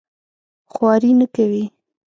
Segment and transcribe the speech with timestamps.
[0.71, 1.63] خواري نه کوي.